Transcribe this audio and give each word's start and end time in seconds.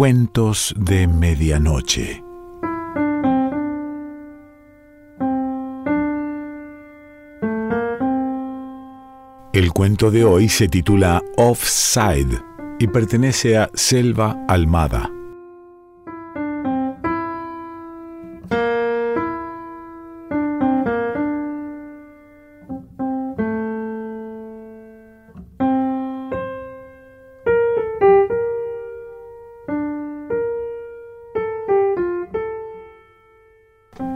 Cuentos 0.00 0.74
de 0.78 1.06
Medianoche. 1.06 2.24
El 9.52 9.70
cuento 9.74 10.10
de 10.10 10.24
hoy 10.24 10.48
se 10.48 10.68
titula 10.68 11.22
Offside 11.36 12.40
y 12.78 12.86
pertenece 12.86 13.58
a 13.58 13.68
Selva 13.74 14.42
Almada. 14.48 15.19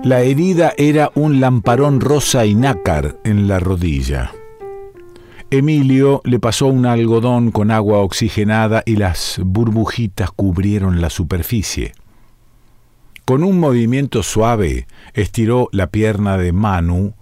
La 0.04 0.20
herida 0.20 0.74
era 0.76 1.10
un 1.14 1.40
lamparón 1.40 1.98
rosa 1.98 2.45
y 2.45 2.54
nácar 2.54 3.16
en 3.24 3.48
la 3.48 3.58
rodilla. 3.58 4.32
Emilio 5.50 6.20
le 6.24 6.38
pasó 6.38 6.66
un 6.66 6.84
algodón 6.84 7.50
con 7.50 7.70
agua 7.70 8.00
oxigenada 8.00 8.82
y 8.84 8.96
las 8.96 9.40
burbujitas 9.42 10.30
cubrieron 10.30 11.00
la 11.00 11.09
superficie. 11.09 11.95
Con 13.24 13.42
un 13.42 13.59
movimiento 13.59 14.22
suave 14.22 14.86
estiró 15.14 15.70
la 15.72 15.86
pierna 15.86 16.36
de 16.36 16.52
Manu 16.52 17.14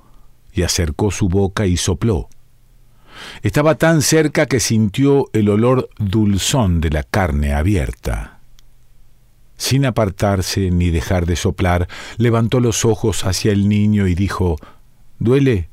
y 0.52 0.62
acercó 0.62 1.12
su 1.12 1.28
boca 1.28 1.66
y 1.66 1.76
sopló. 1.76 2.28
Estaba 3.42 3.76
tan 3.76 4.02
cerca 4.02 4.46
que 4.46 4.58
sintió 4.58 5.30
el 5.32 5.50
olor 5.50 5.88
dulzón 6.00 6.80
de 6.80 6.90
la 6.90 7.04
carne 7.04 7.54
abierta. 7.54 8.40
Sin 9.62 9.86
apartarse 9.86 10.72
ni 10.72 10.90
dejar 10.90 11.24
de 11.24 11.36
soplar, 11.36 11.86
levantó 12.16 12.58
los 12.58 12.84
ojos 12.84 13.24
hacia 13.24 13.52
el 13.52 13.68
niño 13.68 14.08
y 14.08 14.16
dijo, 14.16 14.56
¿Duele? 15.20 15.68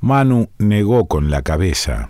Manu 0.00 0.48
negó 0.56 1.04
con 1.04 1.30
la 1.30 1.42
cabeza. 1.42 2.08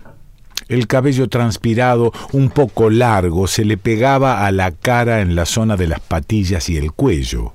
El 0.69 0.87
cabello 0.87 1.27
transpirado, 1.27 2.13
un 2.31 2.49
poco 2.49 2.89
largo, 2.89 3.47
se 3.47 3.65
le 3.65 3.75
pegaba 3.75 4.45
a 4.45 4.51
la 4.53 4.71
cara 4.71 5.19
en 5.19 5.35
la 5.35 5.45
zona 5.45 5.75
de 5.75 5.87
las 5.87 5.99
patillas 5.99 6.69
y 6.69 6.77
el 6.77 6.93
cuello. 6.93 7.51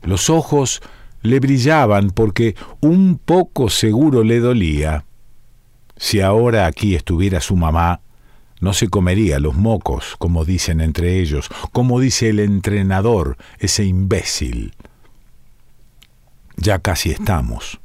Los 0.00 0.30
ojos 0.30 0.80
le 1.20 1.40
brillaban 1.40 2.08
porque 2.08 2.56
un 2.80 3.20
poco 3.22 3.68
seguro 3.68 4.24
le 4.24 4.40
dolía. 4.40 5.04
Si 5.98 6.22
ahora 6.22 6.64
aquí 6.64 6.94
estuviera 6.94 7.42
su 7.42 7.54
mamá, 7.54 8.00
no 8.64 8.72
se 8.72 8.88
comería 8.88 9.38
los 9.38 9.54
mocos, 9.54 10.16
como 10.18 10.44
dicen 10.44 10.80
entre 10.80 11.20
ellos, 11.20 11.48
como 11.70 12.00
dice 12.00 12.30
el 12.30 12.40
entrenador, 12.40 13.36
ese 13.58 13.84
imbécil. 13.84 14.74
Ya 16.56 16.78
casi 16.78 17.10
estamos. 17.10 17.78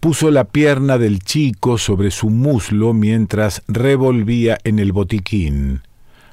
Puso 0.00 0.30
la 0.30 0.44
pierna 0.44 0.96
del 0.96 1.20
chico 1.20 1.76
sobre 1.76 2.10
su 2.10 2.30
muslo 2.30 2.94
mientras 2.94 3.62
revolvía 3.68 4.58
en 4.64 4.78
el 4.78 4.92
botiquín, 4.92 5.82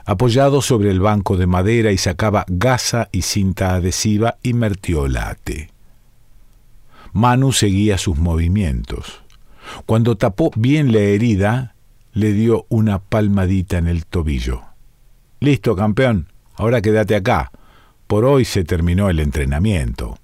apoyado 0.06 0.62
sobre 0.62 0.90
el 0.90 1.02
banco 1.02 1.36
de 1.36 1.48
madera 1.48 1.92
y 1.92 1.98
sacaba 1.98 2.46
gasa 2.48 3.10
y 3.12 3.24
cinta 3.24 3.76
adhesiva 3.76 4.38
y 4.44 4.54
mertiolate. 4.54 5.72
Manu 7.12 7.52
seguía 7.52 7.98
sus 7.98 8.18
movimientos. 8.18 9.24
Cuando 9.86 10.16
tapó 10.16 10.52
bien 10.56 10.92
la 10.92 11.00
herida, 11.00 11.76
le 12.14 12.34
dio 12.34 12.66
una 12.70 13.00
palmadita 13.00 13.78
en 13.78 13.88
el 13.88 14.06
tobillo. 14.06 14.62
Listo, 15.40 15.76
campeón, 15.76 16.28
ahora 16.56 16.82
quédate 16.82 17.16
acá. 17.16 17.52
Por 18.08 18.26
hoy 18.26 18.46
se 18.46 18.64
terminó 18.64 19.10
el 19.10 19.20
entrenamiento. 19.20 20.18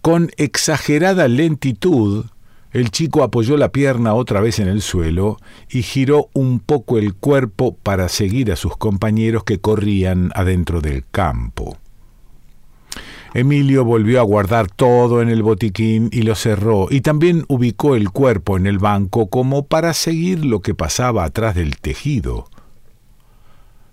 Con 0.00 0.30
exagerada 0.36 1.28
lentitud, 1.28 2.26
el 2.72 2.90
chico 2.90 3.22
apoyó 3.22 3.56
la 3.56 3.72
pierna 3.72 4.14
otra 4.14 4.40
vez 4.40 4.58
en 4.58 4.68
el 4.68 4.82
suelo 4.82 5.38
y 5.68 5.82
giró 5.82 6.28
un 6.32 6.60
poco 6.60 6.98
el 6.98 7.14
cuerpo 7.14 7.76
para 7.76 8.08
seguir 8.08 8.52
a 8.52 8.56
sus 8.56 8.76
compañeros 8.76 9.44
que 9.44 9.60
corrían 9.60 10.30
adentro 10.34 10.80
del 10.80 11.04
campo. 11.10 11.78
Emilio 13.36 13.84
volvió 13.84 14.18
a 14.20 14.22
guardar 14.22 14.70
todo 14.70 15.20
en 15.20 15.28
el 15.28 15.42
botiquín 15.42 16.08
y 16.10 16.22
lo 16.22 16.34
cerró, 16.34 16.86
y 16.88 17.02
también 17.02 17.44
ubicó 17.48 17.94
el 17.94 18.08
cuerpo 18.08 18.56
en 18.56 18.66
el 18.66 18.78
banco 18.78 19.28
como 19.28 19.66
para 19.66 19.92
seguir 19.92 20.42
lo 20.42 20.62
que 20.62 20.74
pasaba 20.74 21.24
atrás 21.24 21.54
del 21.54 21.76
tejido. 21.76 22.48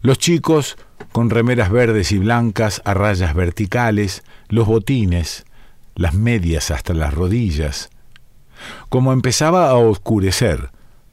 Los 0.02 0.18
chicos, 0.18 0.78
con 1.12 1.30
remeras 1.30 1.72
verdes 1.72 2.14
y 2.14 2.20
blancas 2.20 2.82
a 2.86 2.94
rayas 2.94 3.34
verticales, 3.36 4.24
los 4.48 4.66
botines, 4.66 5.46
las 5.94 6.14
medias 6.14 6.72
hasta 6.72 6.94
las 6.94 7.14
rodillas. 7.14 7.90
Como 8.88 9.12
empezaba 9.12 9.70
a 9.70 9.74
oscurecer, 9.74 10.70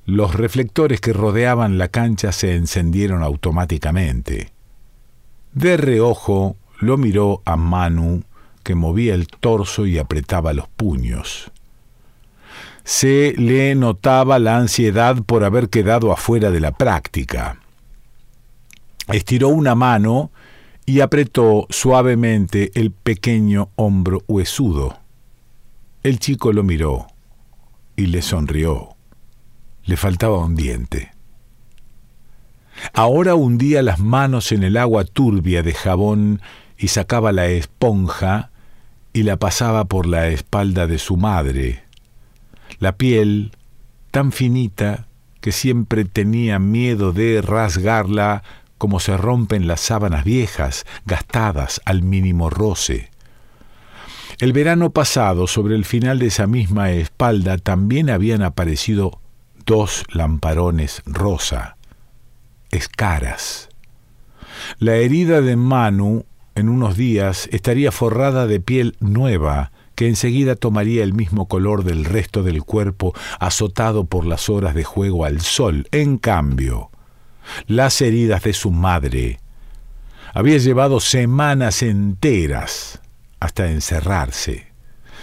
los 0.06 0.36
reflectores 0.36 1.00
que 1.00 1.12
rodeaban 1.12 1.78
la 1.78 1.88
cancha 1.88 2.30
se 2.30 2.54
encendieron 2.54 3.24
automáticamente. 3.24 4.52
De 5.52 5.76
reojo 5.76 6.56
lo 6.80 6.96
miró 6.96 7.42
a 7.44 7.56
Manu, 7.56 8.24
que 8.62 8.74
movía 8.74 9.14
el 9.14 9.26
torso 9.28 9.86
y 9.86 9.98
apretaba 9.98 10.52
los 10.52 10.68
puños. 10.68 11.50
Se 12.84 13.34
le 13.36 13.74
notaba 13.74 14.38
la 14.38 14.56
ansiedad 14.56 15.22
por 15.22 15.44
haber 15.44 15.68
quedado 15.68 16.12
afuera 16.12 16.50
de 16.50 16.60
la 16.60 16.72
práctica. 16.72 17.60
Estiró 19.08 19.48
una 19.48 19.74
mano 19.74 20.30
y 20.86 21.00
apretó 21.00 21.66
suavemente 21.70 22.70
el 22.74 22.90
pequeño 22.90 23.70
hombro 23.76 24.22
huesudo. 24.26 24.98
El 26.02 26.18
chico 26.18 26.52
lo 26.52 26.62
miró 26.62 27.06
y 27.96 28.06
le 28.06 28.22
sonrió. 28.22 28.96
Le 29.84 29.96
faltaba 29.96 30.38
un 30.38 30.56
diente. 30.56 31.12
Ahora 32.92 33.34
hundía 33.34 33.82
las 33.82 33.98
manos 33.98 34.52
en 34.52 34.62
el 34.62 34.76
agua 34.76 35.04
turbia 35.04 35.62
de 35.62 35.74
jabón 35.74 36.40
y 36.80 36.88
sacaba 36.88 37.30
la 37.30 37.46
esponja 37.46 38.50
y 39.12 39.24
la 39.24 39.36
pasaba 39.36 39.84
por 39.84 40.06
la 40.06 40.28
espalda 40.28 40.86
de 40.86 40.98
su 40.98 41.18
madre. 41.18 41.84
La 42.78 42.96
piel, 42.96 43.52
tan 44.10 44.32
finita 44.32 45.06
que 45.42 45.52
siempre 45.52 46.06
tenía 46.06 46.58
miedo 46.58 47.12
de 47.12 47.42
rasgarla 47.42 48.42
como 48.78 48.98
se 48.98 49.16
rompen 49.18 49.66
las 49.66 49.80
sábanas 49.80 50.24
viejas, 50.24 50.86
gastadas 51.04 51.82
al 51.84 52.02
mínimo 52.02 52.48
roce. 52.48 53.10
El 54.38 54.54
verano 54.54 54.88
pasado, 54.88 55.46
sobre 55.46 55.74
el 55.74 55.84
final 55.84 56.18
de 56.18 56.28
esa 56.28 56.46
misma 56.46 56.92
espalda, 56.92 57.58
también 57.58 58.08
habían 58.08 58.42
aparecido 58.42 59.20
dos 59.66 60.04
lamparones 60.08 61.02
rosa, 61.04 61.76
escaras. 62.70 63.68
La 64.78 64.94
herida 64.94 65.42
de 65.42 65.56
Manu 65.56 66.24
en 66.54 66.68
unos 66.68 66.96
días 66.96 67.48
estaría 67.52 67.92
forrada 67.92 68.46
de 68.46 68.60
piel 68.60 68.96
nueva, 69.00 69.72
que 69.94 70.08
enseguida 70.08 70.56
tomaría 70.56 71.04
el 71.04 71.12
mismo 71.12 71.46
color 71.46 71.84
del 71.84 72.04
resto 72.04 72.42
del 72.42 72.62
cuerpo 72.62 73.14
azotado 73.38 74.04
por 74.04 74.24
las 74.24 74.48
horas 74.48 74.74
de 74.74 74.84
juego 74.84 75.24
al 75.24 75.40
sol. 75.40 75.86
En 75.92 76.18
cambio, 76.18 76.90
las 77.66 78.00
heridas 78.00 78.42
de 78.42 78.52
su 78.52 78.70
madre 78.70 79.40
había 80.32 80.58
llevado 80.58 81.00
semanas 81.00 81.82
enteras 81.82 83.00
hasta 83.40 83.70
encerrarse, 83.70 84.68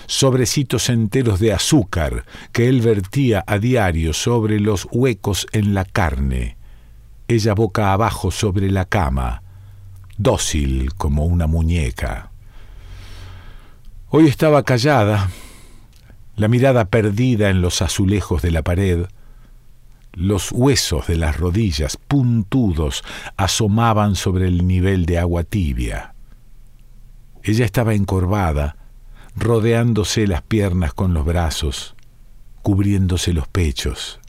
sobrecitos 0.05 0.89
enteros 0.89 1.39
de 1.39 1.53
azúcar 1.53 2.25
que 2.51 2.67
él 2.67 2.81
vertía 2.81 3.43
a 3.47 3.59
diario 3.59 4.13
sobre 4.13 4.59
los 4.59 4.87
huecos 4.91 5.47
en 5.53 5.73
la 5.73 5.85
carne, 5.85 6.57
ella 7.27 7.53
boca 7.53 7.93
abajo 7.93 8.31
sobre 8.31 8.71
la 8.71 8.85
cama, 8.85 9.43
dócil 10.17 10.93
como 10.95 11.25
una 11.25 11.47
muñeca. 11.47 12.31
Hoy 14.09 14.27
estaba 14.27 14.63
callada, 14.63 15.29
la 16.35 16.47
mirada 16.47 16.85
perdida 16.85 17.49
en 17.49 17.61
los 17.61 17.81
azulejos 17.81 18.41
de 18.41 18.51
la 18.51 18.63
pared, 18.63 19.05
los 20.13 20.51
huesos 20.51 21.07
de 21.07 21.15
las 21.15 21.37
rodillas 21.37 21.97
puntudos 21.97 23.03
asomaban 23.37 24.15
sobre 24.15 24.47
el 24.47 24.65
nivel 24.65 25.05
de 25.05 25.19
agua 25.19 25.43
tibia. 25.43 26.15
Ella 27.43 27.65
estaba 27.65 27.93
encorvada, 27.93 28.77
rodeándose 29.35 30.25
las 30.25 30.41
piernas 30.41 30.93
con 30.93 31.13
los 31.13 31.23
brazos, 31.23 31.95
cubriéndose 32.63 33.33
los 33.33 33.47
pechos. 33.47 34.19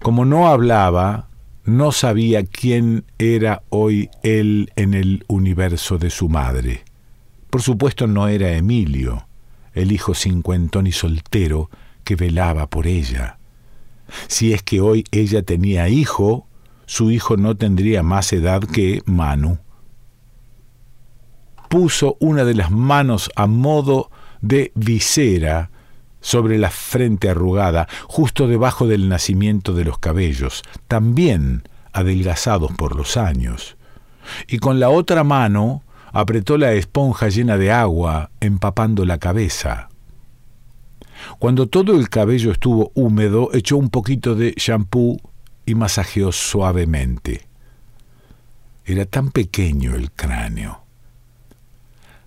Como 0.00 0.24
no 0.24 0.48
hablaba, 0.48 1.28
no 1.66 1.90
sabía 1.92 2.44
quién 2.44 3.04
era 3.18 3.62
hoy 3.68 4.08
él 4.22 4.72
en 4.76 4.94
el 4.94 5.24
universo 5.26 5.98
de 5.98 6.10
su 6.10 6.28
madre. 6.28 6.84
Por 7.50 7.60
supuesto 7.60 8.06
no 8.06 8.28
era 8.28 8.52
Emilio, 8.52 9.26
el 9.74 9.92
hijo 9.92 10.14
cincuentón 10.14 10.86
y 10.86 10.92
soltero 10.92 11.68
que 12.04 12.14
velaba 12.14 12.68
por 12.68 12.86
ella. 12.86 13.38
Si 14.28 14.52
es 14.52 14.62
que 14.62 14.80
hoy 14.80 15.04
ella 15.10 15.42
tenía 15.42 15.88
hijo, 15.88 16.46
su 16.86 17.10
hijo 17.10 17.36
no 17.36 17.56
tendría 17.56 18.04
más 18.04 18.32
edad 18.32 18.62
que 18.62 19.02
Manu. 19.04 19.58
Puso 21.68 22.16
una 22.20 22.44
de 22.44 22.54
las 22.54 22.70
manos 22.70 23.28
a 23.34 23.48
modo 23.48 24.10
de 24.40 24.70
visera 24.76 25.70
sobre 26.20 26.58
la 26.58 26.70
frente 26.70 27.28
arrugada, 27.28 27.88
justo 28.06 28.48
debajo 28.48 28.86
del 28.86 29.08
nacimiento 29.08 29.72
de 29.74 29.84
los 29.84 29.98
cabellos, 29.98 30.62
también 30.88 31.62
adelgazados 31.92 32.72
por 32.72 32.96
los 32.96 33.16
años, 33.16 33.76
y 34.48 34.58
con 34.58 34.80
la 34.80 34.90
otra 34.90 35.24
mano 35.24 35.82
apretó 36.12 36.58
la 36.58 36.72
esponja 36.72 37.28
llena 37.28 37.58
de 37.58 37.72
agua, 37.72 38.30
empapando 38.40 39.04
la 39.04 39.18
cabeza. 39.18 39.88
Cuando 41.38 41.66
todo 41.66 41.94
el 41.94 42.08
cabello 42.08 42.52
estuvo 42.52 42.90
húmedo, 42.94 43.50
echó 43.52 43.76
un 43.76 43.90
poquito 43.90 44.34
de 44.34 44.54
champú 44.54 45.20
y 45.64 45.74
masajeó 45.74 46.32
suavemente. 46.32 47.46
Era 48.84 49.04
tan 49.04 49.30
pequeño 49.30 49.94
el 49.94 50.12
cráneo. 50.12 50.85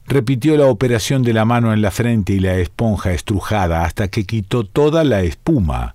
Repitió 0.10 0.58
la 0.58 0.66
operación 0.66 1.22
de 1.22 1.34
la 1.34 1.46
mano 1.46 1.72
en 1.72 1.84
la 1.84 1.92
frente 1.92 2.34
y 2.34 2.40
la 2.40 2.56
esponja 2.56 3.12
estrujada 3.12 3.84
hasta 3.84 4.08
que 4.08 4.24
quitó 4.24 4.64
toda 4.64 5.04
la 5.04 5.22
espuma. 5.22 5.94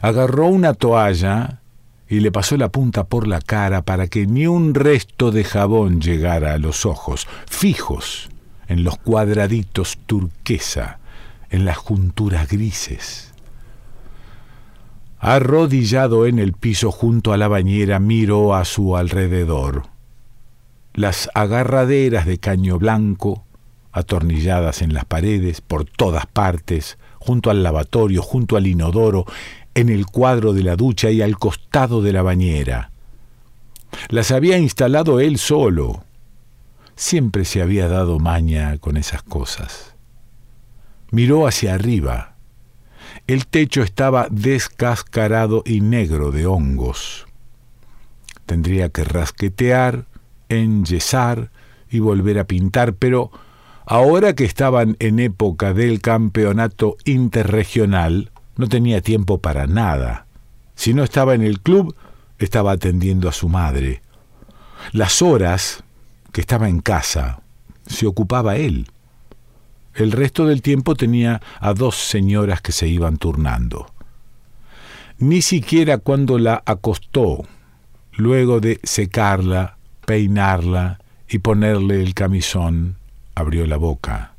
Agarró 0.00 0.46
una 0.46 0.72
toalla 0.72 1.60
y 2.08 2.20
le 2.20 2.32
pasó 2.32 2.56
la 2.56 2.70
punta 2.70 3.04
por 3.04 3.28
la 3.28 3.42
cara 3.42 3.82
para 3.82 4.06
que 4.06 4.26
ni 4.26 4.46
un 4.46 4.72
resto 4.72 5.30
de 5.30 5.44
jabón 5.44 6.00
llegara 6.00 6.54
a 6.54 6.58
los 6.58 6.86
ojos, 6.86 7.28
fijos 7.46 8.30
en 8.68 8.84
los 8.84 8.96
cuadraditos 8.96 9.98
turquesa, 10.06 10.98
en 11.50 11.66
las 11.66 11.76
junturas 11.76 12.48
grises. 12.48 13.34
Arrodillado 15.18 16.24
en 16.24 16.38
el 16.38 16.54
piso 16.54 16.90
junto 16.90 17.34
a 17.34 17.36
la 17.36 17.48
bañera, 17.48 17.98
miró 17.98 18.54
a 18.54 18.64
su 18.64 18.96
alrededor 18.96 19.91
las 20.94 21.30
agarraderas 21.34 22.26
de 22.26 22.38
caño 22.38 22.78
blanco, 22.78 23.44
atornilladas 23.92 24.82
en 24.82 24.94
las 24.94 25.04
paredes, 25.04 25.60
por 25.60 25.84
todas 25.84 26.26
partes, 26.26 26.98
junto 27.18 27.50
al 27.50 27.62
lavatorio, 27.62 28.22
junto 28.22 28.56
al 28.56 28.66
inodoro, 28.66 29.26
en 29.74 29.88
el 29.88 30.06
cuadro 30.06 30.52
de 30.52 30.62
la 30.62 30.76
ducha 30.76 31.10
y 31.10 31.22
al 31.22 31.38
costado 31.38 32.02
de 32.02 32.12
la 32.12 32.22
bañera. 32.22 32.90
Las 34.08 34.30
había 34.30 34.58
instalado 34.58 35.20
él 35.20 35.38
solo. 35.38 36.04
Siempre 36.96 37.44
se 37.44 37.62
había 37.62 37.88
dado 37.88 38.18
maña 38.18 38.76
con 38.78 38.96
esas 38.96 39.22
cosas. 39.22 39.94
Miró 41.10 41.46
hacia 41.46 41.74
arriba. 41.74 42.36
El 43.26 43.46
techo 43.46 43.82
estaba 43.82 44.28
descascarado 44.30 45.62
y 45.66 45.80
negro 45.80 46.32
de 46.32 46.46
hongos. 46.46 47.26
Tendría 48.46 48.88
que 48.88 49.04
rasquetear, 49.04 50.06
enyesar 50.54 51.50
y 51.90 51.98
volver 51.98 52.38
a 52.38 52.44
pintar, 52.44 52.94
pero 52.94 53.30
ahora 53.86 54.34
que 54.34 54.44
estaban 54.44 54.96
en 54.98 55.18
época 55.18 55.74
del 55.74 56.00
campeonato 56.00 56.96
interregional, 57.04 58.30
no 58.56 58.68
tenía 58.68 59.00
tiempo 59.00 59.38
para 59.38 59.66
nada. 59.66 60.26
Si 60.74 60.94
no 60.94 61.04
estaba 61.04 61.34
en 61.34 61.42
el 61.42 61.60
club, 61.60 61.94
estaba 62.38 62.72
atendiendo 62.72 63.28
a 63.28 63.32
su 63.32 63.48
madre. 63.48 64.02
Las 64.92 65.22
horas 65.22 65.84
que 66.32 66.40
estaba 66.40 66.68
en 66.68 66.80
casa, 66.80 67.42
se 67.86 68.06
ocupaba 68.06 68.56
él. 68.56 68.88
El 69.94 70.12
resto 70.12 70.46
del 70.46 70.62
tiempo 70.62 70.94
tenía 70.94 71.42
a 71.60 71.74
dos 71.74 71.96
señoras 71.96 72.62
que 72.62 72.72
se 72.72 72.88
iban 72.88 73.18
turnando. 73.18 73.86
Ni 75.18 75.42
siquiera 75.42 75.98
cuando 75.98 76.38
la 76.38 76.62
acostó, 76.64 77.44
luego 78.12 78.60
de 78.60 78.80
secarla, 78.82 79.76
peinarla 80.12 80.98
y 81.26 81.38
ponerle 81.38 82.02
el 82.02 82.12
camisón, 82.12 82.96
abrió 83.34 83.66
la 83.66 83.78
boca. 83.78 84.34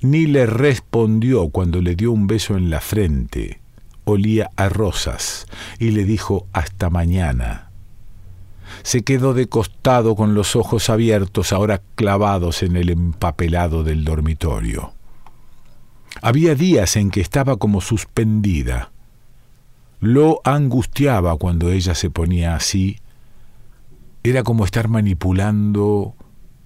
Ni 0.00 0.26
le 0.26 0.46
respondió 0.46 1.48
cuando 1.50 1.80
le 1.80 1.94
dio 1.94 2.10
un 2.10 2.26
beso 2.26 2.56
en 2.56 2.70
la 2.70 2.80
frente. 2.80 3.60
Olía 4.02 4.50
a 4.56 4.68
rosas 4.68 5.46
y 5.78 5.92
le 5.92 6.02
dijo 6.02 6.48
hasta 6.52 6.90
mañana. 6.90 7.70
Se 8.82 9.02
quedó 9.02 9.32
de 9.32 9.48
costado 9.48 10.16
con 10.16 10.34
los 10.34 10.56
ojos 10.56 10.90
abiertos, 10.90 11.52
ahora 11.52 11.82
clavados 11.94 12.64
en 12.64 12.74
el 12.74 12.90
empapelado 12.90 13.84
del 13.84 14.02
dormitorio. 14.02 14.92
Había 16.20 16.56
días 16.56 16.96
en 16.96 17.12
que 17.12 17.20
estaba 17.20 17.58
como 17.58 17.80
suspendida. 17.80 18.90
Lo 20.00 20.40
angustiaba 20.42 21.36
cuando 21.36 21.70
ella 21.70 21.94
se 21.94 22.10
ponía 22.10 22.56
así 22.56 22.98
era 24.30 24.42
como 24.42 24.64
estar 24.64 24.88
manipulando 24.88 26.14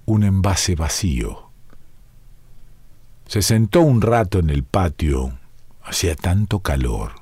un 0.06 0.24
envase 0.24 0.74
vacío. 0.74 1.50
Se 3.26 3.42
sentó 3.42 3.82
un 3.82 4.00
rato 4.00 4.38
en 4.38 4.50
el 4.50 4.64
patio, 4.64 5.38
hacía 5.82 6.16
tanto 6.16 6.60
calor. 6.60 7.12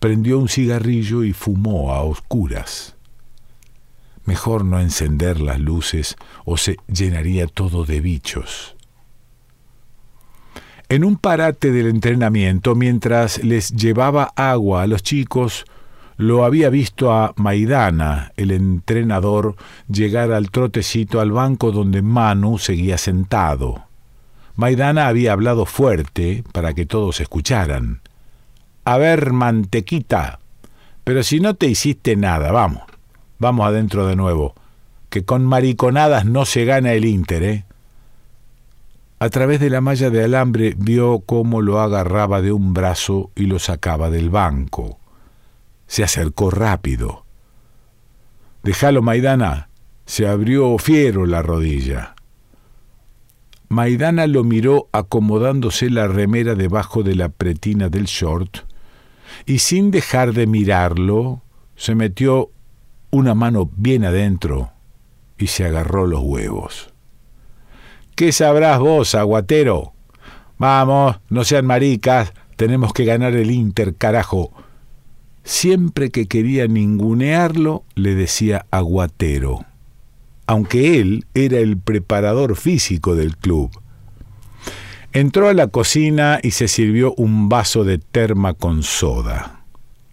Prendió 0.00 0.38
un 0.38 0.48
cigarrillo 0.48 1.22
y 1.24 1.32
fumó 1.32 1.92
a 1.92 2.02
oscuras. 2.02 2.96
Mejor 4.24 4.64
no 4.64 4.80
encender 4.80 5.40
las 5.40 5.60
luces 5.60 6.16
o 6.44 6.56
se 6.56 6.78
llenaría 6.88 7.46
todo 7.46 7.84
de 7.84 8.00
bichos. 8.00 8.74
En 10.88 11.04
un 11.04 11.16
parate 11.16 11.72
del 11.72 11.88
entrenamiento, 11.88 12.74
mientras 12.74 13.42
les 13.42 13.70
llevaba 13.70 14.32
agua 14.36 14.82
a 14.82 14.86
los 14.86 15.02
chicos, 15.02 15.64
lo 16.16 16.44
había 16.44 16.70
visto 16.70 17.12
a 17.12 17.32
Maidana, 17.36 18.32
el 18.36 18.52
entrenador, 18.52 19.56
llegar 19.88 20.32
al 20.32 20.50
trotecito 20.50 21.20
al 21.20 21.32
banco 21.32 21.72
donde 21.72 22.02
Manu 22.02 22.58
seguía 22.58 22.98
sentado. 22.98 23.82
Maidana 24.56 25.08
había 25.08 25.32
hablado 25.32 25.66
fuerte 25.66 26.44
para 26.52 26.72
que 26.74 26.86
todos 26.86 27.20
escucharan. 27.20 28.00
A 28.84 28.98
ver, 28.98 29.32
mantequita, 29.32 30.38
pero 31.02 31.22
si 31.24 31.40
no 31.40 31.54
te 31.54 31.66
hiciste 31.66 32.14
nada, 32.14 32.52
vamos, 32.52 32.84
vamos 33.38 33.66
adentro 33.66 34.06
de 34.06 34.14
nuevo, 34.14 34.54
que 35.10 35.24
con 35.24 35.44
mariconadas 35.44 36.24
no 36.26 36.44
se 36.44 36.64
gana 36.64 36.92
el 36.92 37.04
Inter, 37.04 37.42
¿eh? 37.42 37.64
A 39.18 39.30
través 39.30 39.58
de 39.58 39.70
la 39.70 39.80
malla 39.80 40.10
de 40.10 40.22
alambre 40.22 40.74
vio 40.76 41.20
cómo 41.20 41.62
lo 41.62 41.80
agarraba 41.80 42.42
de 42.42 42.52
un 42.52 42.74
brazo 42.74 43.30
y 43.34 43.46
lo 43.46 43.58
sacaba 43.58 44.10
del 44.10 44.28
banco 44.28 44.98
se 45.86 46.04
acercó 46.04 46.50
rápido. 46.50 47.24
Déjalo, 48.62 49.02
Maidana. 49.02 49.68
Se 50.06 50.26
abrió 50.26 50.76
fiero 50.78 51.24
la 51.24 51.40
rodilla. 51.40 52.14
Maidana 53.68 54.26
lo 54.26 54.44
miró 54.44 54.88
acomodándose 54.92 55.88
la 55.90 56.06
remera 56.06 56.54
debajo 56.54 57.02
de 57.02 57.14
la 57.14 57.30
pretina 57.30 57.88
del 57.88 58.04
short 58.04 58.58
y 59.46 59.58
sin 59.58 59.90
dejar 59.90 60.32
de 60.32 60.46
mirarlo, 60.46 61.42
se 61.76 61.94
metió 61.94 62.50
una 63.10 63.34
mano 63.34 63.70
bien 63.76 64.04
adentro 64.04 64.72
y 65.38 65.48
se 65.48 65.64
agarró 65.64 66.06
los 66.06 66.20
huevos. 66.22 66.92
¿Qué 68.14 68.32
sabrás 68.32 68.78
vos, 68.78 69.14
aguatero? 69.14 69.92
Vamos, 70.58 71.20
no 71.28 71.44
sean 71.44 71.66
maricas, 71.66 72.32
tenemos 72.56 72.92
que 72.92 73.04
ganar 73.04 73.34
el 73.34 73.50
Inter, 73.50 73.96
carajo. 73.96 74.52
Siempre 75.44 76.10
que 76.10 76.26
quería 76.26 76.66
ningunearlo, 76.66 77.84
le 77.94 78.14
decía 78.14 78.64
aguatero, 78.70 79.66
aunque 80.46 81.00
él 81.00 81.26
era 81.34 81.58
el 81.58 81.76
preparador 81.76 82.56
físico 82.56 83.14
del 83.14 83.36
club. 83.36 83.70
Entró 85.12 85.48
a 85.48 85.54
la 85.54 85.68
cocina 85.68 86.40
y 86.42 86.52
se 86.52 86.66
sirvió 86.66 87.14
un 87.14 87.50
vaso 87.50 87.84
de 87.84 87.98
terma 87.98 88.54
con 88.54 88.82
soda. 88.82 89.64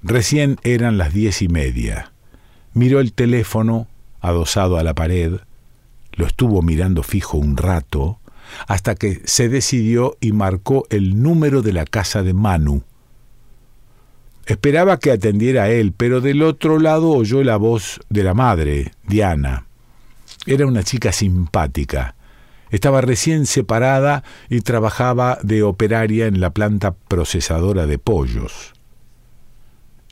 Recién 0.04 0.58
eran 0.64 0.98
las 0.98 1.14
diez 1.14 1.42
y 1.42 1.48
media. 1.48 2.12
Miró 2.74 3.00
el 3.00 3.14
teléfono, 3.14 3.88
adosado 4.20 4.78
a 4.78 4.84
la 4.84 4.94
pared, 4.94 5.40
lo 6.12 6.26
estuvo 6.28 6.62
mirando 6.62 7.04
fijo 7.04 7.38
un 7.38 7.56
rato, 7.56 8.20
hasta 8.68 8.96
que 8.96 9.22
se 9.24 9.48
decidió 9.48 10.18
y 10.20 10.34
marcó 10.34 10.86
el 10.90 11.24
número 11.24 11.62
de 11.62 11.72
la 11.72 11.86
casa 11.86 12.22
de 12.22 12.34
Manu, 12.34 12.84
Esperaba 14.52 15.00
que 15.00 15.12
atendiera 15.12 15.64
a 15.64 15.70
él, 15.70 15.94
pero 15.96 16.20
del 16.20 16.44
otro 16.44 16.78
lado 16.78 17.12
oyó 17.12 17.42
la 17.42 17.56
voz 17.56 18.02
de 18.10 18.22
la 18.22 18.34
madre, 18.34 18.92
Diana. 19.08 19.66
Era 20.46 20.68
una 20.68 20.84
chica 20.84 21.14
simpática. 21.14 22.16
Estaba 22.70 23.00
recién 23.00 23.46
separada 23.46 24.26
y 24.50 24.60
trabajaba 24.60 25.40
de 25.42 25.64
operaria 25.64 26.26
en 26.26 26.42
la 26.42 26.50
planta 26.50 26.92
procesadora 26.92 27.88
de 27.88 27.98
pollos. 27.98 28.74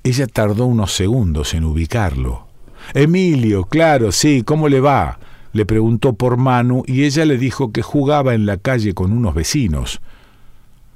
Ella 0.04 0.26
tardó 0.26 0.68
unos 0.68 0.94
segundos 0.94 1.54
en 1.54 1.66
ubicarlo. 1.66 2.48
Emilio, 2.94 3.66
claro, 3.66 4.14
sí, 4.14 4.44
¿cómo 4.44 4.70
le 4.70 4.80
va? 4.80 5.20
le 5.52 5.66
preguntó 5.66 6.14
por 6.14 6.38
Manu 6.38 6.84
y 6.88 7.04
ella 7.04 7.26
le 7.26 7.38
dijo 7.38 7.74
que 7.74 7.82
jugaba 7.82 8.36
en 8.36 8.46
la 8.46 8.56
calle 8.56 8.94
con 8.94 9.12
unos 9.12 9.34
vecinos. 9.34 10.00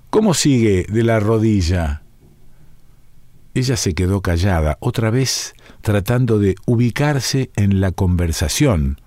¿Cómo 0.09 0.33
sigue 0.33 0.85
de 0.87 1.03
la 1.03 1.19
rodilla? 1.19 2.02
Ella 3.55 3.77
se 3.77 3.93
quedó 3.93 4.21
callada, 4.21 4.77
otra 4.79 5.11
vez 5.11 5.53
tratando 5.81 6.39
de 6.39 6.55
ubicarse 6.65 7.51
en 7.55 7.81
la 7.81 7.91
conversación. 7.91 8.99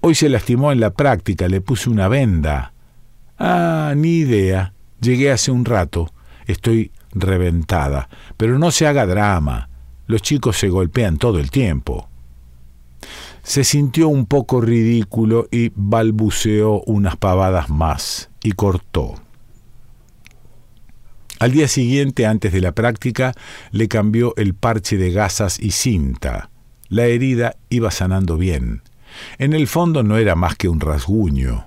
Hoy 0.00 0.14
se 0.14 0.28
lastimó 0.28 0.70
en 0.70 0.80
la 0.80 0.90
práctica, 0.90 1.48
le 1.48 1.60
puse 1.60 1.88
una 1.88 2.08
venda. 2.08 2.72
Ah, 3.38 3.94
ni 3.96 4.18
idea. 4.18 4.74
Llegué 5.00 5.30
hace 5.30 5.50
un 5.50 5.64
rato. 5.64 6.12
Estoy 6.46 6.92
reventada. 7.12 8.08
Pero 8.36 8.58
no 8.58 8.70
se 8.70 8.86
haga 8.86 9.06
drama. 9.06 9.68
Los 10.06 10.22
chicos 10.22 10.58
se 10.58 10.68
golpean 10.68 11.16
todo 11.16 11.38
el 11.38 11.50
tiempo. 11.50 12.08
Se 13.42 13.64
sintió 13.64 14.08
un 14.08 14.26
poco 14.26 14.60
ridículo 14.60 15.48
y 15.50 15.72
balbuceó 15.74 16.82
unas 16.82 17.16
pavadas 17.16 17.70
más 17.70 18.30
y 18.42 18.52
cortó. 18.52 19.14
Al 21.38 21.52
día 21.52 21.68
siguiente, 21.68 22.26
antes 22.26 22.52
de 22.52 22.60
la 22.60 22.72
práctica, 22.72 23.34
le 23.70 23.88
cambió 23.88 24.34
el 24.36 24.54
parche 24.54 24.96
de 24.96 25.10
gasas 25.10 25.60
y 25.60 25.72
cinta. 25.72 26.50
La 26.88 27.04
herida 27.06 27.56
iba 27.68 27.90
sanando 27.90 28.38
bien. 28.38 28.82
En 29.38 29.52
el 29.52 29.66
fondo 29.66 30.02
no 30.02 30.16
era 30.16 30.34
más 30.34 30.56
que 30.56 30.68
un 30.68 30.80
rasguño. 30.80 31.66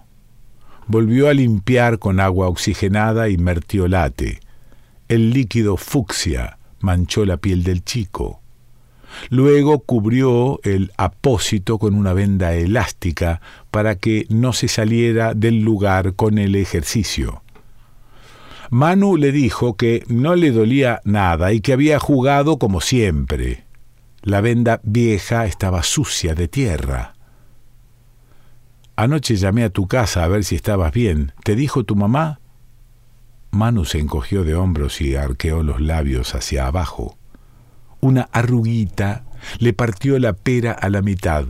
Volvió 0.88 1.29
a 1.29 1.33
limpiar 1.33 1.99
con 1.99 2.19
agua 2.19 2.47
oxigenada 2.47 3.29
y 3.29 3.38
mertiolate. 3.38 4.39
El 5.07 5.31
líquido 5.33 5.77
fucsia 5.77 6.57
manchó 6.79 7.25
la 7.25 7.38
piel 7.38 7.63
del 7.63 7.83
chico. 7.83 8.41
Luego 9.29 9.79
cubrió 9.79 10.59
el 10.63 10.91
apósito 10.97 11.77
con 11.77 11.93
una 11.93 12.13
venda 12.13 12.53
elástica 12.53 13.41
para 13.69 13.95
que 13.95 14.25
no 14.29 14.53
se 14.53 14.67
saliera 14.67 15.33
del 15.33 15.61
lugar 15.61 16.15
con 16.15 16.38
el 16.39 16.55
ejercicio. 16.55 17.43
Manu 18.69 19.17
le 19.17 19.31
dijo 19.31 19.75
que 19.75 20.03
no 20.07 20.35
le 20.35 20.51
dolía 20.51 21.01
nada 21.03 21.53
y 21.53 21.61
que 21.61 21.73
había 21.73 21.99
jugado 21.99 22.59
como 22.59 22.81
siempre. 22.81 23.65
La 24.21 24.41
venda 24.41 24.79
vieja 24.83 25.45
estaba 25.45 25.81
sucia 25.81 26.35
de 26.35 26.47
tierra. 26.47 27.13
Anoche 28.95 29.38
llamé 29.38 29.63
a 29.63 29.69
tu 29.69 29.88
casa 29.88 30.23
a 30.23 30.27
ver 30.27 30.43
si 30.43 30.55
estabas 30.55 30.91
bien. 30.91 31.31
¿Te 31.43 31.55
dijo 31.55 31.83
tu 31.83 31.95
mamá? 31.95 32.41
Manu 33.51 33.85
se 33.85 33.97
encogió 33.97 34.43
de 34.43 34.55
hombros 34.55 35.01
y 35.01 35.15
arqueó 35.15 35.63
los 35.63 35.81
labios 35.81 36.35
hacia 36.35 36.67
abajo. 36.67 37.17
Una 38.01 38.29
arruguita 38.31 39.23
le 39.57 39.73
partió 39.73 40.19
la 40.19 40.33
pera 40.33 40.73
a 40.73 40.89
la 40.89 41.01
mitad. 41.01 41.45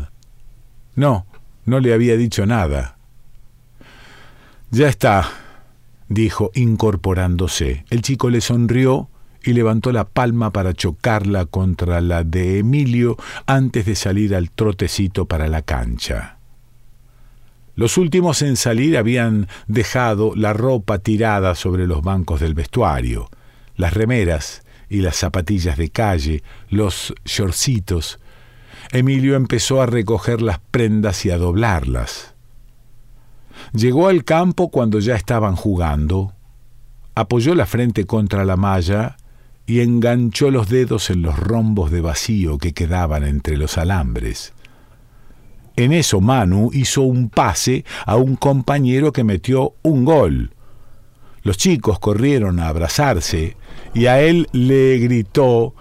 No, 0.96 1.26
no 1.66 1.80
le 1.80 1.94
había 1.94 2.16
dicho 2.16 2.46
nada. 2.46 2.98
Ya 4.72 4.88
está, 4.88 5.30
dijo 6.10 6.52
incorporándose. 6.56 7.86
El 7.90 8.02
chico 8.02 8.30
le 8.30 8.42
sonrió 8.42 9.10
y 9.44 9.54
levantó 9.54 9.92
la 9.92 10.06
palma 10.06 10.52
para 10.52 10.74
chocarla 10.74 11.46
contra 11.46 12.02
la 12.02 12.24
de 12.24 12.60
Emilio 12.60 13.16
antes 13.46 13.86
de 13.86 13.96
salir 13.96 14.36
al 14.36 14.52
trotecito 14.52 15.26
para 15.26 15.48
la 15.48 15.62
cancha. 15.62 16.38
Los 17.76 17.98
últimos 17.98 18.42
en 18.42 18.58
salir 18.58 18.98
habían 18.98 19.48
dejado 19.68 20.34
la 20.36 20.52
ropa 20.52 21.00
tirada 21.00 21.56
sobre 21.56 21.88
los 21.88 22.02
bancos 22.02 22.42
del 22.42 22.54
vestuario, 22.54 23.30
las 23.78 23.94
remeras 23.94 24.64
y 24.90 24.98
las 24.98 25.16
zapatillas 25.16 25.78
de 25.78 25.90
calle, 25.90 26.44
los 26.70 27.14
shortcitos. 27.24 28.20
Emilio 28.92 29.36
empezó 29.36 29.82
a 29.82 29.86
recoger 29.86 30.42
las 30.42 30.60
prendas 30.60 31.26
y 31.26 31.32
a 31.32 31.38
doblarlas. 31.38 32.29
Llegó 33.74 34.08
al 34.08 34.24
campo 34.24 34.70
cuando 34.70 35.00
ya 35.00 35.16
estaban 35.16 35.56
jugando, 35.56 36.34
apoyó 37.16 37.54
la 37.54 37.66
frente 37.66 38.06
contra 38.06 38.46
la 38.46 38.56
malla 38.56 39.18
y 39.66 39.82
enganchó 39.82 40.50
los 40.50 40.70
dedos 40.70 41.10
en 41.12 41.22
los 41.22 41.38
rombos 41.38 41.92
de 41.92 42.02
vacío 42.02 42.58
que 42.58 42.74
quedaban 42.74 43.24
entre 43.24 43.58
los 43.58 43.78
alambres. 43.78 44.54
En 45.76 45.94
eso 45.94 46.20
Manu 46.22 46.72
hizo 46.74 47.04
un 47.04 47.30
pase 47.30 47.86
a 48.06 48.16
un 48.16 48.36
compañero 48.36 49.14
que 49.14 49.24
metió 49.24 49.76
un 49.84 50.06
gol. 50.06 50.52
Los 51.44 51.58
chicos 51.58 52.00
corrieron 52.00 52.60
a 52.60 52.68
abrazarse 52.68 53.56
y 53.94 54.08
a 54.08 54.22
él 54.22 54.48
le 54.52 54.98
gritó 54.98 55.76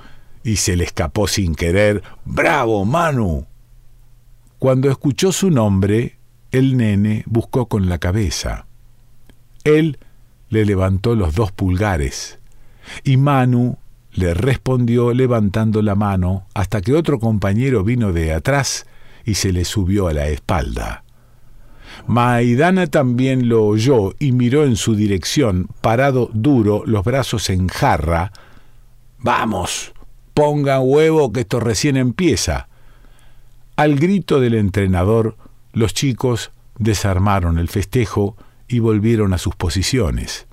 y 0.45 0.57
se 0.57 0.76
le 0.76 0.85
escapó 0.85 1.26
sin 1.26 1.54
querer, 1.54 2.02
¡Bravo, 2.25 2.85
Manu! 2.85 3.47
Cuando 4.59 4.90
escuchó 4.90 5.33
su 5.33 5.50
nombre, 5.50 6.18
el 6.52 6.76
nene 6.76 7.25
buscó 7.26 7.67
con 7.67 7.88
la 7.88 7.99
cabeza. 7.99 8.67
Él 9.64 9.99
le 10.49 10.64
levantó 10.64 11.14
los 11.14 11.35
dos 11.35 11.52
pulgares 11.52 12.38
y 13.05 13.17
Manu 13.17 13.76
le 14.12 14.35
respondió 14.35 15.12
levantando 15.12 15.83
la 15.83 15.95
mano 15.95 16.47
hasta 16.55 16.81
que 16.81 16.95
otro 16.95 17.19
compañero 17.19 17.85
vino 17.85 18.12
de 18.12 18.33
atrás 18.33 18.87
y 19.25 19.35
se 19.35 19.52
le 19.52 19.64
subió 19.64 20.09
a 20.09 20.12
la 20.12 20.28
espalda. 20.28 21.05
Maidana 22.07 22.87
también 22.87 23.49
lo 23.49 23.64
oyó 23.64 24.14
y 24.19 24.33
miró 24.33 24.64
en 24.64 24.76
su 24.76 24.95
dirección, 24.95 25.69
parado 25.81 26.31
duro, 26.33 26.83
los 26.87 27.05
brazos 27.05 27.50
en 27.50 27.69
jarra. 27.69 28.33
Vamos, 29.19 29.93
ponga 30.33 30.81
huevo 30.81 31.33
que 31.33 31.40
esto 31.40 31.61
recién 31.61 31.97
empieza. 31.97 32.69
Al 33.76 33.97
grito 33.97 34.40
del 34.40 34.55
entrenador, 34.55 35.37
los 35.73 35.95
chicos 35.95 36.53
desarmaron 36.79 37.59
el 37.59 37.69
festejo 37.69 38.37
y 38.67 38.79
volvieron 38.81 39.33
a 39.33 39.39
sus 39.39 39.55
posiciones. 39.55 40.47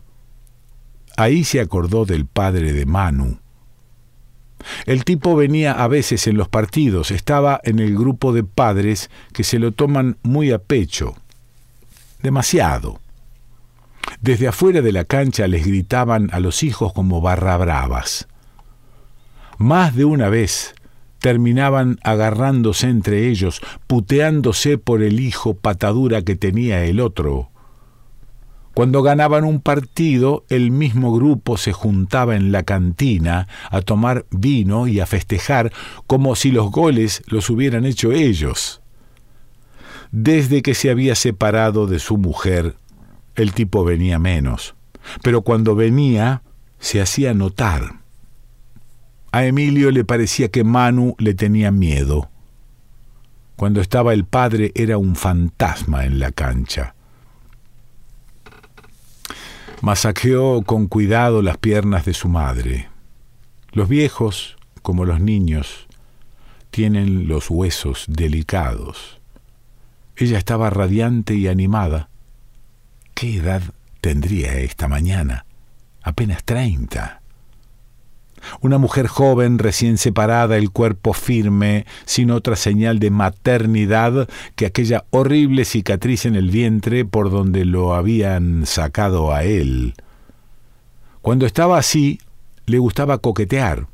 Ahí 1.17 1.43
se 1.43 1.61
acordó 1.61 2.05
del 2.05 2.25
padre 2.25 2.73
de 2.73 2.85
Manu. 2.85 3.39
El 4.85 5.05
tipo 5.05 5.35
venía 5.35 5.73
a 5.73 5.87
veces 5.87 6.27
en 6.27 6.37
los 6.37 6.49
partidos, 6.49 7.11
estaba 7.11 7.59
en 7.63 7.79
el 7.79 7.95
grupo 7.95 8.33
de 8.33 8.43
padres 8.43 9.09
que 9.31 9.43
se 9.43 9.59
lo 9.59 9.71
toman 9.71 10.17
muy 10.23 10.51
a 10.51 10.59
pecho. 10.59 11.15
Demasiado. 12.21 12.99
Desde 14.21 14.47
afuera 14.47 14.81
de 14.81 14.91
la 14.91 15.05
cancha 15.05 15.47
les 15.47 15.65
gritaban 15.65 16.29
a 16.31 16.39
los 16.39 16.63
hijos 16.63 16.93
como 16.93 17.21
barra 17.21 17.57
bravas. 17.57 18.27
Más 19.57 19.95
de 19.95 20.05
una 20.05 20.29
vez 20.29 20.74
terminaban 21.25 21.97
agarrándose 22.03 22.87
entre 22.87 23.29
ellos, 23.29 23.59
puteándose 23.87 24.77
por 24.77 25.01
el 25.01 25.19
hijo 25.19 25.55
patadura 25.55 26.21
que 26.21 26.35
tenía 26.35 26.85
el 26.85 26.99
otro. 26.99 27.49
Cuando 28.75 29.01
ganaban 29.01 29.43
un 29.43 29.59
partido, 29.59 30.45
el 30.49 30.69
mismo 30.69 31.11
grupo 31.11 31.57
se 31.57 31.73
juntaba 31.73 32.35
en 32.35 32.51
la 32.51 32.61
cantina 32.61 33.47
a 33.71 33.81
tomar 33.81 34.27
vino 34.29 34.85
y 34.85 34.99
a 34.99 35.07
festejar 35.07 35.73
como 36.05 36.35
si 36.35 36.51
los 36.51 36.69
goles 36.69 37.23
los 37.25 37.49
hubieran 37.49 37.85
hecho 37.85 38.11
ellos. 38.11 38.83
Desde 40.11 40.61
que 40.61 40.75
se 40.75 40.91
había 40.91 41.15
separado 41.15 41.87
de 41.87 41.97
su 41.97 42.17
mujer, 42.17 42.75
el 43.33 43.51
tipo 43.53 43.83
venía 43.83 44.19
menos, 44.19 44.75
pero 45.23 45.41
cuando 45.41 45.73
venía 45.73 46.43
se 46.77 47.01
hacía 47.01 47.33
notar. 47.33 48.04
A 49.35 49.43
Emilio 49.43 49.91
le 49.91 50.05
parecía 50.05 50.47
que 50.47 50.63
Manu 50.63 51.13
le 51.19 51.33
tenía 51.33 51.69
miedo. 51.69 52.29
Cuando 53.57 53.81
estaba 53.81 54.13
el 54.13 54.23
padre 54.23 54.71
era 54.75 54.97
un 54.97 55.17
fantasma 55.17 56.05
en 56.05 56.19
la 56.19 56.31
cancha. 56.31 56.95
Masajeó 59.81 60.61
con 60.61 60.87
cuidado 60.87 61.41
las 61.41 61.57
piernas 61.57 62.05
de 62.05 62.13
su 62.13 62.29
madre. 62.29 62.87
Los 63.73 63.89
viejos, 63.89 64.55
como 64.81 65.03
los 65.03 65.19
niños, 65.19 65.87
tienen 66.71 67.27
los 67.27 67.49
huesos 67.49 68.05
delicados. 68.07 69.19
Ella 70.15 70.37
estaba 70.37 70.69
radiante 70.69 71.35
y 71.35 71.49
animada. 71.49 72.07
¿Qué 73.13 73.35
edad 73.35 73.63
tendría 73.99 74.53
esta 74.59 74.87
mañana? 74.87 75.45
Apenas 76.01 76.45
treinta. 76.45 77.21
Una 78.61 78.77
mujer 78.77 79.07
joven, 79.07 79.59
recién 79.59 79.97
separada, 79.97 80.57
el 80.57 80.71
cuerpo 80.71 81.13
firme, 81.13 81.85
sin 82.05 82.31
otra 82.31 82.55
señal 82.55 82.99
de 82.99 83.11
maternidad 83.11 84.27
que 84.55 84.65
aquella 84.65 85.05
horrible 85.09 85.65
cicatriz 85.65 86.25
en 86.25 86.35
el 86.35 86.49
vientre 86.49 87.05
por 87.05 87.31
donde 87.31 87.65
lo 87.65 87.93
habían 87.93 88.65
sacado 88.65 89.33
a 89.33 89.43
él. 89.43 89.93
Cuando 91.21 91.45
estaba 91.45 91.77
así, 91.77 92.19
le 92.65 92.77
gustaba 92.77 93.17
coquetear. 93.17 93.87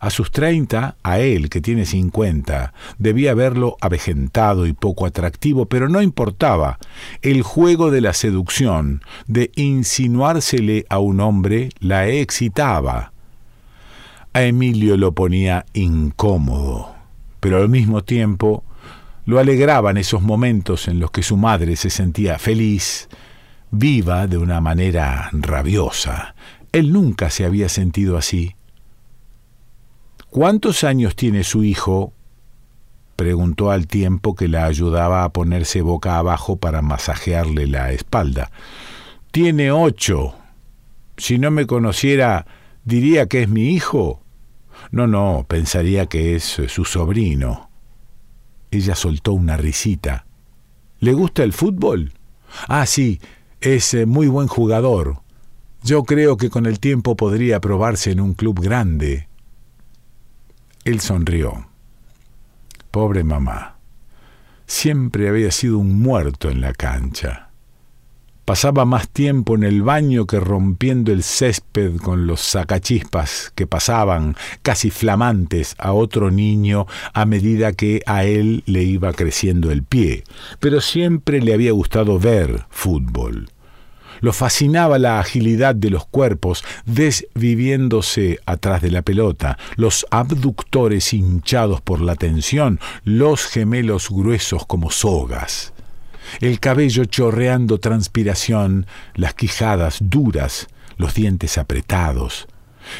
A 0.00 0.10
sus 0.10 0.32
treinta, 0.32 0.96
a 1.04 1.20
él, 1.20 1.48
que 1.48 1.60
tiene 1.60 1.86
cincuenta, 1.86 2.74
debía 2.98 3.34
verlo 3.34 3.76
avejentado 3.80 4.66
y 4.66 4.72
poco 4.72 5.06
atractivo, 5.06 5.66
pero 5.66 5.88
no 5.88 6.02
importaba. 6.02 6.80
El 7.20 7.42
juego 7.42 7.92
de 7.92 8.00
la 8.00 8.12
seducción, 8.12 9.02
de 9.28 9.52
insinuársele 9.54 10.86
a 10.88 10.98
un 10.98 11.20
hombre, 11.20 11.68
la 11.78 12.08
excitaba. 12.08 13.12
A 14.34 14.42
Emilio 14.44 14.96
lo 14.96 15.12
ponía 15.12 15.66
incómodo, 15.74 16.94
pero 17.40 17.58
al 17.58 17.68
mismo 17.68 18.02
tiempo 18.02 18.64
lo 19.26 19.38
alegraban 19.38 19.98
esos 19.98 20.22
momentos 20.22 20.88
en 20.88 21.00
los 21.00 21.10
que 21.10 21.22
su 21.22 21.36
madre 21.36 21.76
se 21.76 21.90
sentía 21.90 22.38
feliz, 22.38 23.10
viva 23.70 24.26
de 24.26 24.38
una 24.38 24.62
manera 24.62 25.28
rabiosa. 25.32 26.34
Él 26.72 26.92
nunca 26.92 27.28
se 27.28 27.44
había 27.44 27.68
sentido 27.68 28.16
así. 28.16 28.56
¿Cuántos 30.30 30.82
años 30.82 31.14
tiene 31.14 31.44
su 31.44 31.62
hijo? 31.62 32.14
preguntó 33.16 33.70
al 33.70 33.86
tiempo 33.86 34.34
que 34.34 34.48
la 34.48 34.64
ayudaba 34.64 35.24
a 35.24 35.28
ponerse 35.28 35.82
boca 35.82 36.16
abajo 36.16 36.56
para 36.56 36.80
masajearle 36.80 37.66
la 37.66 37.92
espalda. 37.92 38.50
Tiene 39.30 39.70
ocho. 39.70 40.34
Si 41.18 41.38
no 41.38 41.50
me 41.50 41.66
conociera, 41.66 42.46
diría 42.84 43.26
que 43.26 43.42
es 43.42 43.48
mi 43.50 43.68
hijo. 43.74 44.21
No, 44.90 45.06
no, 45.06 45.44
pensaría 45.48 46.06
que 46.06 46.36
es 46.36 46.44
su 46.68 46.84
sobrino. 46.84 47.70
Ella 48.70 48.94
soltó 48.94 49.32
una 49.32 49.56
risita. 49.56 50.26
¿Le 51.00 51.12
gusta 51.12 51.42
el 51.42 51.52
fútbol? 51.52 52.12
Ah, 52.68 52.86
sí, 52.86 53.20
es 53.60 53.94
eh, 53.94 54.06
muy 54.06 54.28
buen 54.28 54.48
jugador. 54.48 55.22
Yo 55.82 56.04
creo 56.04 56.36
que 56.36 56.50
con 56.50 56.66
el 56.66 56.80
tiempo 56.80 57.16
podría 57.16 57.60
probarse 57.60 58.10
en 58.10 58.20
un 58.20 58.34
club 58.34 58.60
grande. 58.60 59.28
Él 60.84 61.00
sonrió. 61.00 61.68
Pobre 62.90 63.24
mamá. 63.24 63.76
Siempre 64.66 65.28
había 65.28 65.50
sido 65.50 65.78
un 65.78 66.00
muerto 66.00 66.50
en 66.50 66.60
la 66.60 66.72
cancha. 66.72 67.51
Pasaba 68.44 68.84
más 68.84 69.08
tiempo 69.08 69.54
en 69.54 69.62
el 69.62 69.82
baño 69.82 70.26
que 70.26 70.40
rompiendo 70.40 71.12
el 71.12 71.22
césped 71.22 71.96
con 71.98 72.26
los 72.26 72.40
sacachispas 72.40 73.52
que 73.54 73.68
pasaban, 73.68 74.34
casi 74.62 74.90
flamantes, 74.90 75.76
a 75.78 75.92
otro 75.92 76.32
niño 76.32 76.86
a 77.14 77.24
medida 77.24 77.72
que 77.72 78.02
a 78.04 78.24
él 78.24 78.64
le 78.66 78.82
iba 78.82 79.12
creciendo 79.12 79.70
el 79.70 79.84
pie. 79.84 80.24
Pero 80.58 80.80
siempre 80.80 81.40
le 81.40 81.54
había 81.54 81.70
gustado 81.70 82.18
ver 82.18 82.66
fútbol. 82.68 83.48
Lo 84.20 84.32
fascinaba 84.32 84.98
la 84.98 85.20
agilidad 85.20 85.76
de 85.76 85.90
los 85.90 86.04
cuerpos 86.06 86.64
desviviéndose 86.84 88.40
atrás 88.44 88.82
de 88.82 88.90
la 88.90 89.02
pelota, 89.02 89.56
los 89.76 90.04
abductores 90.10 91.12
hinchados 91.12 91.80
por 91.80 92.00
la 92.00 92.16
tensión, 92.16 92.80
los 93.04 93.46
gemelos 93.46 94.10
gruesos 94.10 94.66
como 94.66 94.90
sogas, 94.90 95.72
el 96.40 96.60
cabello 96.60 97.04
chorreando 97.04 97.78
transpiración, 97.78 98.86
las 99.14 99.34
quijadas 99.34 99.98
duras, 100.00 100.68
los 100.96 101.14
dientes 101.14 101.58
apretados, 101.58 102.48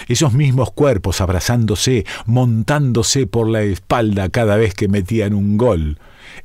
esos 0.08 0.32
mismos 0.32 0.72
cuerpos 0.72 1.20
abrazándose, 1.20 2.04
montándose 2.26 3.26
por 3.26 3.48
la 3.48 3.62
espalda 3.62 4.28
cada 4.28 4.56
vez 4.56 4.74
que 4.74 4.88
metían 4.88 5.34
un 5.34 5.56
gol, 5.56 5.98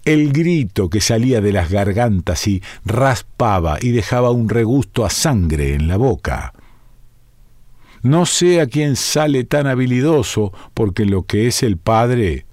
el 0.05 0.31
grito 0.31 0.89
que 0.89 1.01
salía 1.01 1.41
de 1.41 1.51
las 1.51 1.69
gargantas 1.69 2.47
y 2.47 2.61
raspaba 2.85 3.77
y 3.81 3.91
dejaba 3.91 4.31
un 4.31 4.49
regusto 4.49 5.05
a 5.05 5.09
sangre 5.09 5.73
en 5.73 5.87
la 5.87 5.97
boca. 5.97 6.53
No 8.03 8.25
sé 8.25 8.61
a 8.61 8.67
quién 8.67 8.95
sale 8.95 9.43
tan 9.43 9.67
habilidoso, 9.67 10.53
porque 10.73 11.05
lo 11.05 11.23
que 11.23 11.47
es 11.47 11.63
el 11.63 11.77
padre... 11.77 12.46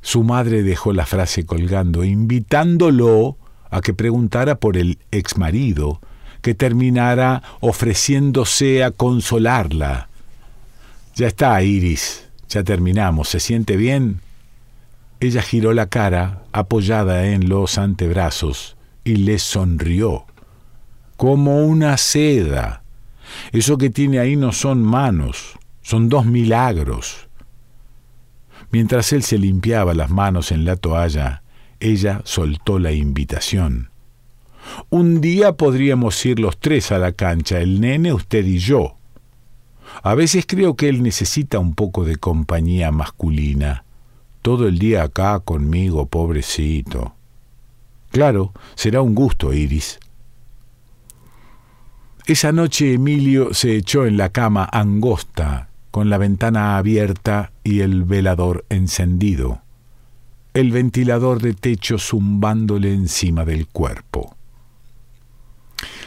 Su 0.00 0.22
madre 0.22 0.62
dejó 0.62 0.92
la 0.92 1.06
frase 1.06 1.44
colgando, 1.44 2.04
invitándolo 2.04 3.36
a 3.70 3.80
que 3.80 3.94
preguntara 3.94 4.56
por 4.56 4.76
el 4.76 4.98
exmarido, 5.10 6.00
que 6.40 6.54
terminara 6.54 7.42
ofreciéndose 7.60 8.84
a 8.84 8.90
consolarla. 8.90 10.08
Ya 11.14 11.26
está, 11.26 11.60
Iris, 11.62 12.28
ya 12.48 12.62
terminamos. 12.62 13.28
¿Se 13.28 13.40
siente 13.40 13.76
bien? 13.76 14.20
Ella 15.20 15.42
giró 15.42 15.72
la 15.72 15.86
cara, 15.86 16.42
apoyada 16.52 17.26
en 17.26 17.48
los 17.48 17.76
antebrazos, 17.76 18.76
y 19.02 19.16
le 19.16 19.38
sonrió, 19.38 20.26
como 21.16 21.66
una 21.66 21.96
seda. 21.96 22.82
Eso 23.52 23.78
que 23.78 23.90
tiene 23.90 24.20
ahí 24.20 24.36
no 24.36 24.52
son 24.52 24.82
manos, 24.82 25.58
son 25.82 26.08
dos 26.08 26.24
milagros. 26.24 27.27
Mientras 28.70 29.12
él 29.12 29.22
se 29.22 29.38
limpiaba 29.38 29.94
las 29.94 30.10
manos 30.10 30.52
en 30.52 30.64
la 30.64 30.76
toalla, 30.76 31.42
ella 31.80 32.20
soltó 32.24 32.78
la 32.78 32.92
invitación. 32.92 33.90
Un 34.90 35.20
día 35.20 35.52
podríamos 35.52 36.24
ir 36.26 36.40
los 36.40 36.58
tres 36.58 36.92
a 36.92 36.98
la 36.98 37.12
cancha, 37.12 37.60
el 37.60 37.80
nene, 37.80 38.12
usted 38.12 38.44
y 38.44 38.58
yo. 38.58 38.96
A 40.02 40.14
veces 40.14 40.44
creo 40.46 40.76
que 40.76 40.88
él 40.88 41.02
necesita 41.02 41.58
un 41.58 41.74
poco 41.74 42.04
de 42.04 42.16
compañía 42.16 42.90
masculina 42.92 43.84
todo 44.48 44.66
el 44.66 44.78
día 44.78 45.02
acá 45.02 45.40
conmigo, 45.40 46.06
pobrecito. 46.06 47.14
Claro, 48.10 48.54
será 48.76 49.02
un 49.02 49.14
gusto, 49.14 49.52
Iris. 49.52 49.98
Esa 52.26 52.52
noche 52.52 52.94
Emilio 52.94 53.52
se 53.52 53.76
echó 53.76 54.06
en 54.06 54.16
la 54.16 54.30
cama 54.30 54.68
angosta, 54.70 55.68
con 55.90 56.08
la 56.08 56.16
ventana 56.16 56.78
abierta 56.78 57.52
y 57.68 57.82
el 57.82 58.04
velador 58.04 58.64
encendido, 58.70 59.60
el 60.54 60.72
ventilador 60.72 61.42
de 61.42 61.52
techo 61.52 61.98
zumbándole 61.98 62.94
encima 62.94 63.44
del 63.44 63.66
cuerpo. 63.66 64.34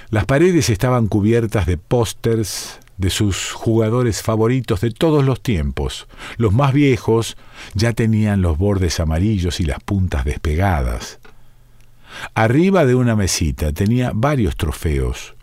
Las 0.10 0.26
paredes 0.26 0.72
estaban 0.72 1.08
cubiertas 1.08 1.68
de 1.68 1.78
pósters, 1.78 2.80
de 2.98 3.12
sus 3.12 3.52
jugadores 3.52 4.24
favoritos 4.24 4.82
de 4.82 4.90
todos 4.90 5.24
los 5.24 5.42
tiempos. 5.42 6.08
Los 6.38 6.52
más 6.52 6.74
viejos 6.74 7.38
ya 7.76 7.94
tenían 7.94 8.42
los 8.42 8.58
bordes 8.58 9.00
amarillos 9.00 9.60
y 9.60 9.66
las 9.66 9.84
puntas 9.84 10.26
despegadas. 10.26 11.20
Arriba 12.34 12.86
de 12.86 12.96
una 12.96 13.16
mesita 13.16 13.72
tenía 13.72 14.12
varios 14.16 14.56
trofeos. 14.56 15.36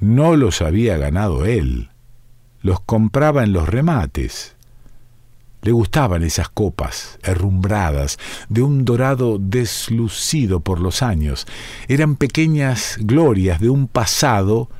No 0.00 0.34
los 0.34 0.60
había 0.60 0.96
ganado 0.96 1.44
él. 1.44 1.90
Los 2.62 2.80
compraba 2.80 3.44
en 3.44 3.52
los 3.52 3.68
remates. 3.68 4.56
Le 5.62 5.72
gustaban 5.72 6.22
esas 6.22 6.48
copas 6.48 7.18
herrumbradas, 7.22 8.18
de 8.48 8.62
un 8.62 8.84
dorado 8.84 9.38
deslucido 9.38 10.60
por 10.60 10.80
los 10.80 11.02
años. 11.02 11.46
Eran 11.88 12.16
pequeñas 12.16 12.96
glorias 13.00 13.60
de 13.60 13.68
un 13.68 13.86
pasado 13.86 14.70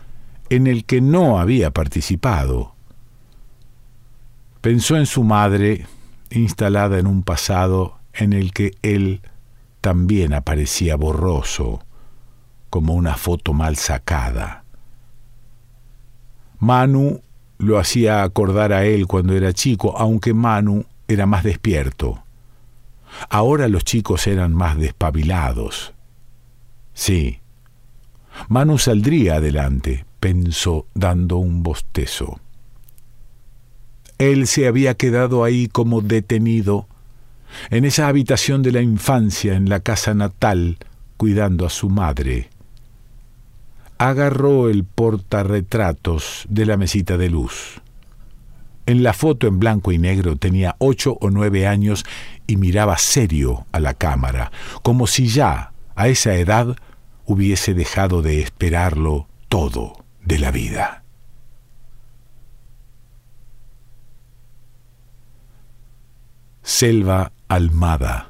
en 0.48 0.66
el 0.66 0.84
que 0.84 1.00
no 1.00 1.38
había 1.38 1.70
participado. 1.70 2.74
Pensó 4.60 4.96
en 4.96 5.06
su 5.06 5.22
madre, 5.22 5.86
instalada 6.30 6.98
en 6.98 7.06
un 7.06 7.22
pasado 7.22 7.98
en 8.12 8.32
el 8.32 8.52
que 8.52 8.74
él 8.82 9.20
también 9.80 10.34
aparecía 10.34 10.96
borroso, 10.96 11.84
como 12.68 12.94
una 12.94 13.16
foto 13.16 13.52
mal 13.52 13.76
sacada. 13.76 14.64
Manu 16.58 17.22
lo 17.60 17.78
hacía 17.78 18.22
acordar 18.22 18.72
a 18.72 18.84
él 18.84 19.06
cuando 19.06 19.34
era 19.34 19.52
chico, 19.52 19.96
aunque 19.96 20.34
Manu 20.34 20.84
era 21.08 21.26
más 21.26 21.44
despierto. 21.44 22.22
Ahora 23.28 23.68
los 23.68 23.84
chicos 23.84 24.26
eran 24.26 24.54
más 24.54 24.78
despabilados. 24.78 25.92
Sí, 26.94 27.40
Manu 28.48 28.78
saldría 28.78 29.36
adelante, 29.36 30.04
pensó 30.20 30.86
dando 30.94 31.38
un 31.38 31.62
bostezo. 31.62 32.40
Él 34.18 34.46
se 34.46 34.66
había 34.66 34.94
quedado 34.94 35.44
ahí 35.44 35.68
como 35.68 36.00
detenido, 36.02 36.86
en 37.70 37.84
esa 37.84 38.06
habitación 38.06 38.62
de 38.62 38.72
la 38.72 38.80
infancia, 38.80 39.54
en 39.54 39.68
la 39.68 39.80
casa 39.80 40.14
natal, 40.14 40.78
cuidando 41.16 41.66
a 41.66 41.70
su 41.70 41.88
madre. 41.88 42.49
Agarró 44.00 44.70
el 44.70 44.84
portarretratos 44.84 46.46
de 46.48 46.64
la 46.64 46.78
mesita 46.78 47.18
de 47.18 47.28
luz. 47.28 47.82
En 48.86 49.02
la 49.02 49.12
foto 49.12 49.46
en 49.46 49.58
blanco 49.58 49.92
y 49.92 49.98
negro 49.98 50.36
tenía 50.36 50.74
ocho 50.78 51.18
o 51.20 51.28
nueve 51.28 51.66
años 51.66 52.06
y 52.46 52.56
miraba 52.56 52.96
serio 52.96 53.66
a 53.72 53.78
la 53.78 53.92
cámara, 53.92 54.52
como 54.82 55.06
si 55.06 55.26
ya, 55.26 55.74
a 55.96 56.08
esa 56.08 56.34
edad, 56.36 56.78
hubiese 57.26 57.74
dejado 57.74 58.22
de 58.22 58.40
esperarlo 58.40 59.28
todo 59.50 60.02
de 60.24 60.38
la 60.38 60.50
vida. 60.50 61.04
Selva 66.62 67.32
Almada 67.48 68.29